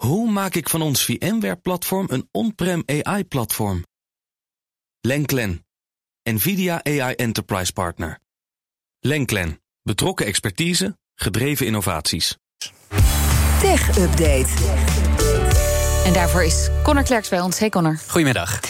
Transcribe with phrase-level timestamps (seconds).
[0.00, 3.84] Hoe maak ik van ons VMware-platform een on-prem AI-platform?
[5.00, 5.66] Lenklen,
[6.22, 8.18] NVIDIA AI Enterprise Partner.
[9.00, 12.36] Lenklen, betrokken expertise, gedreven innovaties.
[13.60, 14.48] Tech Update.
[16.04, 17.58] En daarvoor is Connor Klerks bij ons.
[17.58, 17.98] Hey Connor.
[18.06, 18.60] Goedemiddag.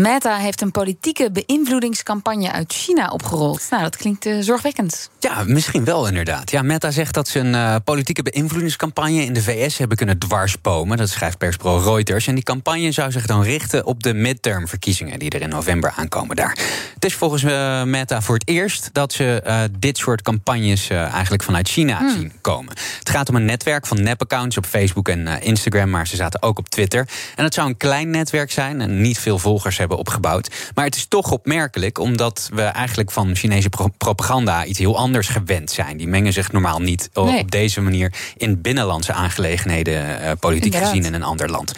[0.00, 3.66] Meta heeft een politieke beïnvloedingscampagne uit China opgerold.
[3.70, 5.10] Nou, dat klinkt uh, zorgwekkend.
[5.18, 6.50] Ja, misschien wel inderdaad.
[6.50, 10.96] Ja, Meta zegt dat ze een uh, politieke beïnvloedingscampagne in de VS hebben kunnen dwarsbomen.
[10.96, 12.26] Dat schrijft persbureau Reuters.
[12.26, 16.36] En die campagne zou zich dan richten op de midtermverkiezingen die er in november aankomen
[16.36, 16.58] daar.
[16.94, 21.68] Het is volgens uh, Meta voor het eerst dat ze dit soort campagnes eigenlijk vanuit
[21.68, 22.10] China hmm.
[22.10, 22.72] zien komen.
[22.98, 26.58] Het gaat om een netwerk van nep-accounts op Facebook en Instagram, maar ze zaten ook
[26.58, 27.08] op Twitter.
[27.36, 30.50] En het zou een klein netwerk zijn en niet veel volgers hebben opgebouwd.
[30.74, 33.68] Maar het is toch opmerkelijk, omdat we eigenlijk van Chinese
[33.98, 35.96] propaganda iets heel anders gewend zijn.
[35.96, 40.88] Die mengen zich normaal niet op deze manier in binnenlandse aangelegenheden, uh, politiek Inderdaad.
[40.88, 41.72] gezien in een ander land.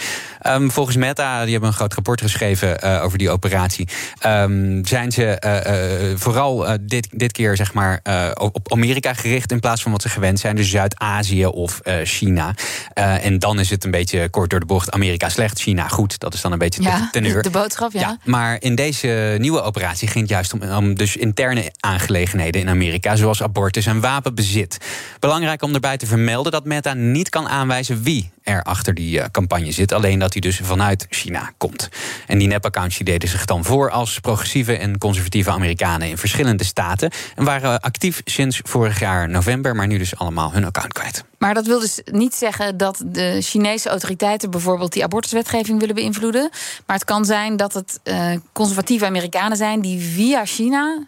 [0.47, 3.89] Um, volgens Meta, die hebben een groot rapport geschreven uh, over die operatie.
[4.27, 8.01] Um, zijn ze uh, vooral dit, dit keer zeg maar
[8.35, 12.55] op Amerika gericht in plaats van wat ze gewend zijn, dus Zuid-Azië of China.
[12.95, 16.19] en dan is het een beetje kort door de bocht: Amerika slecht, China goed.
[16.19, 17.43] Dat is dan een beetje ja, de teneur.
[17.43, 18.01] De boodschap, ja.
[18.01, 18.19] ja.
[18.25, 23.17] Maar in deze nieuwe operatie ging het juist om, om dus interne aangelegenheden in Amerika,
[23.17, 24.79] zoals abortus en wapenbezit.
[25.19, 29.25] Belangrijk om erbij te vermelden dat Meta niet kan aanwijzen wie er achter die uh,
[29.31, 29.93] campagne zit.
[29.93, 31.89] Alleen dat hij dus vanuit China komt.
[32.27, 37.11] En die nep-accounts deden zich dan voor als progressieve en conservatieve Amerikanen in verschillende staten.
[37.35, 41.25] En waren actief sinds vorig jaar november, maar nu dus allemaal hun account kwijt.
[41.39, 46.51] Maar dat wil dus niet zeggen dat de Chinese autoriteiten bijvoorbeeld die abortuswetgeving willen beïnvloeden.
[46.87, 51.07] Maar het kan zijn dat het uh, conservatieve Amerikanen zijn die via China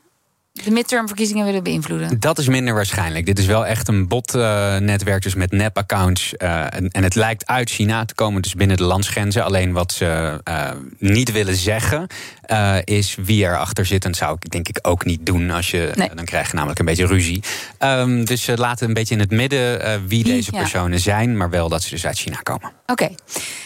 [0.63, 2.21] de midtermverkiezingen willen beïnvloeden?
[2.21, 3.27] Dat is minder waarschijnlijk.
[3.27, 6.35] Dit is wel echt een botnetwerk, dus met nep-accounts.
[6.39, 9.45] Uh, en, en, het lijkt uit China te komen, dus binnen de landsgrenzen.
[9.45, 12.07] Alleen wat ze uh, niet willen zeggen,
[12.51, 14.05] uh, is wie erachter zit.
[14.05, 15.51] En dat zou ik denk ik ook niet doen.
[15.51, 16.11] Als je, nee.
[16.15, 17.43] dan krijg je namelijk een beetje ruzie.
[17.79, 20.99] Um, dus ze laten een beetje in het midden wie, wie deze personen ja.
[20.99, 22.73] zijn, maar wel dat ze dus uit China komen.
[22.87, 23.03] Oké.
[23.03, 23.17] Okay.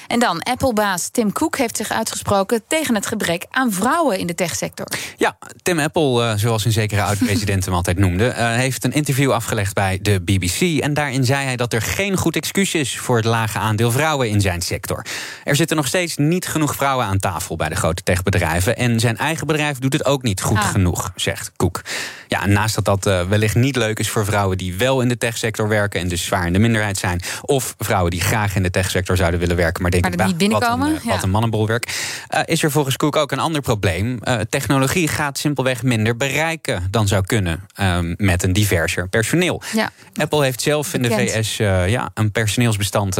[0.08, 4.34] En dan, Apple-baas Tim Cook heeft zich uitgesproken tegen het gebrek aan vrouwen in de
[4.34, 4.86] techsector.
[5.16, 9.74] Ja, Tim Apple, zoals een zekere oud-president hem altijd noemde, uh, heeft een interview afgelegd
[9.74, 10.80] bij de BBC.
[10.80, 14.28] En daarin zei hij dat er geen goed excuus is voor het lage aandeel vrouwen
[14.28, 15.06] in zijn sector.
[15.44, 18.76] Er zitten nog steeds niet genoeg vrouwen aan tafel bij de grote techbedrijven.
[18.76, 20.68] En zijn eigen bedrijf doet het ook niet goed ah.
[20.68, 21.82] genoeg, zegt Cook.
[22.28, 25.18] Ja, naast dat dat uh, wellicht niet leuk is voor vrouwen die wel in de
[25.18, 27.20] techsector werken en dus zwaar in de minderheid zijn.
[27.42, 30.78] Of vrouwen die graag in de techsector zouden willen werken, maar denken, maar niet binnenkomen.
[30.78, 31.10] Wat een, uh, ja.
[31.10, 31.86] wat een mannenbolwerk.
[32.34, 34.18] Uh, is er volgens Cook ook een ander probleem.
[34.48, 39.62] technologie gaat simpelweg minder bereiken dan zou kunnen um, met een diverser personeel.
[39.74, 39.90] Ja.
[40.14, 43.14] Apple heeft zelf in de VS ja, een personeelsbestand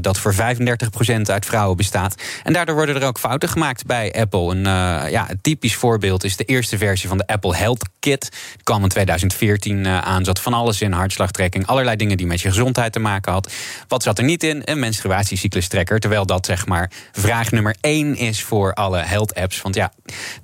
[0.00, 0.36] dat voor 35%
[1.22, 2.14] uit vrouwen bestaat.
[2.42, 4.54] En daardoor worden er ook fouten gemaakt bij Apple.
[4.54, 4.64] Een,
[5.10, 8.30] ja, typisch voorbeeld is de eerste versie van de Apple Health Kit.
[8.30, 12.40] Die kwam in 2014 uh, aan, zat van alles in, hartslagtrekking, allerlei dingen die met
[12.40, 13.52] je gezondheid te maken had.
[13.88, 14.62] Wat zat er niet in?
[14.64, 14.78] Een
[15.24, 16.00] menstruatiecyclustrekker.
[16.00, 19.62] Terwijl dat zeg maar vraag nummer één is voor alle health apps.
[19.62, 19.92] Want ja,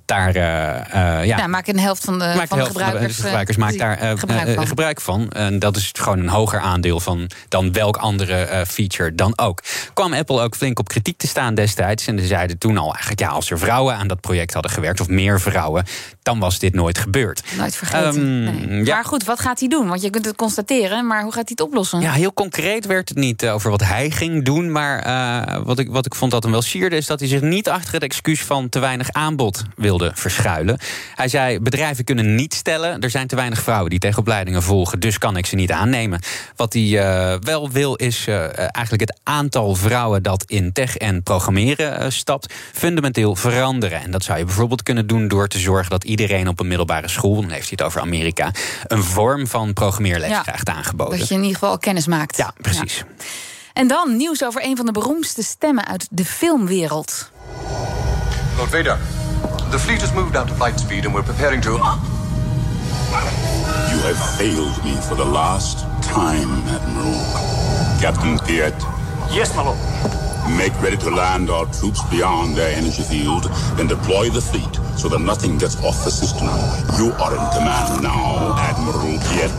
[0.05, 0.37] daar.
[0.37, 3.57] Uh, uh, ja, ja, maak een helft van de, van de gebruikers, de, de gebruikers
[3.57, 4.67] maakt daar gebruik van.
[4.67, 5.31] gebruik van.
[5.31, 9.63] En dat is gewoon een hoger aandeel van dan welk andere feature dan ook.
[9.95, 12.07] Kwam Apple ook flink op kritiek te staan destijds.
[12.07, 15.01] En ze zeiden toen al eigenlijk, ja, als er vrouwen aan dat project hadden gewerkt,
[15.01, 15.85] of meer vrouwen,
[16.31, 17.43] dan was dit nooit gebeurd.
[17.57, 18.17] Nooit vergeten.
[18.17, 18.85] Um, nee.
[18.85, 18.95] ja.
[18.95, 19.89] Maar goed, wat gaat hij doen?
[19.89, 22.01] Want je kunt het constateren, maar hoe gaat hij het oplossen?
[22.01, 24.73] Ja, heel concreet werd het niet over wat hij ging doen.
[24.73, 27.41] Maar uh, wat, ik, wat ik vond dat hem wel sierde, is dat hij zich
[27.41, 30.79] niet achter het excuus van te weinig aanbod wilde verschuilen.
[31.15, 33.01] Hij zei: bedrijven kunnen niet stellen.
[33.01, 36.21] Er zijn te weinig vrouwen die tegen opleidingen volgen, dus kan ik ze niet aannemen.
[36.57, 41.23] Wat hij uh, wel wil, is uh, eigenlijk het aantal vrouwen dat in tech en
[41.23, 44.01] programmeren stapt, fundamenteel veranderen.
[44.01, 47.09] En dat zou je bijvoorbeeld kunnen doen door te zorgen dat iedereen op een middelbare
[47.09, 48.51] school, dan heeft hij het over Amerika,
[48.87, 51.19] een vorm van programmeerles ja, krijgt aangeboden.
[51.19, 52.37] Dat je in ieder geval kennis maakt.
[52.37, 52.97] Ja, precies.
[52.97, 53.05] Ja.
[53.73, 57.31] En dan nieuws over een van de beroemdste stemmen uit de filmwereld.
[58.57, 58.99] Lord Vader,
[59.71, 61.71] the fleet has moved down to flight speed and we're preparing to.
[61.71, 61.81] You
[64.03, 67.21] have failed me for the last time, Admiral.
[68.01, 68.75] Captain Piet.
[69.31, 69.78] Yes, my lord.
[70.57, 75.09] Make ready to land our troops beyond their energy field, then deploy the fleet so
[75.09, 76.47] that nothing gets off the system.
[76.99, 79.51] You are in command now, Admiral Piet.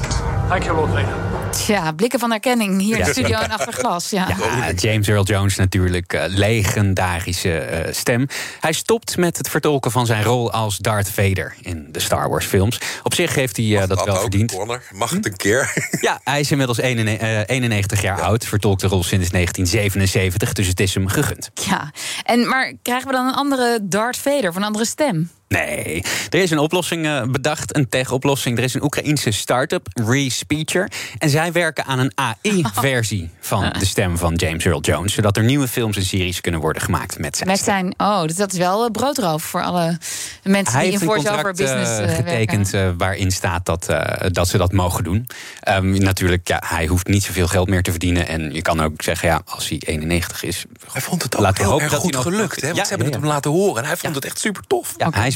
[0.48, 1.31] Thank you, Lord Vader.
[1.66, 4.10] Tja, blikken van herkenning hier in de studio en achter glas.
[4.10, 4.28] Ja.
[4.28, 8.28] Ja, James Earl Jones natuurlijk, uh, legendarische uh, stem.
[8.60, 12.46] Hij stopt met het vertolken van zijn rol als Darth Vader in de Star Wars
[12.46, 12.80] films.
[13.04, 14.56] Op zich heeft hij uh, dat, dat wel ook, verdiend.
[14.56, 14.84] Connor?
[14.92, 15.69] Mag het een keer?
[16.02, 18.24] Ja, hij is inmiddels 91 jaar ja.
[18.24, 21.52] oud, vertolkt de rol sinds 1977, dus het is hem gegund.
[21.54, 21.92] Ja,
[22.24, 25.30] en, maar krijgen we dan een andere Darth Vader of een andere stem?
[25.51, 28.57] Nee, er is een oplossing uh, bedacht, een tech-oplossing.
[28.57, 30.92] Er is een Oekraïense start-up, Respeecher.
[31.18, 35.13] En zij werken aan een AI-versie van de stem van James Earl Jones.
[35.13, 38.36] Zodat er nieuwe films en series kunnen worden gemaakt met zijn Met zijn, oh, dus
[38.36, 39.98] dat is wel broodroof voor alle
[40.44, 43.86] mensen Hij die in voice-over business uh, getekend uh, waarin staat dat,
[44.31, 45.27] dat ze dat mogen doen.
[45.69, 48.27] Um, natuurlijk, ja, hij hoeft niet zoveel geld meer te verdienen.
[48.27, 50.65] En je kan ook zeggen, ja, als hij 91 is...
[50.92, 52.68] Hij vond het ook heel erg goed gelukt, hè?
[52.68, 53.81] Want ja, ze hebben ja, het hem laten horen.
[53.81, 54.94] En hij vond het echt super tof.
[54.97, 55.19] Ja, okay.
[55.19, 55.36] hij is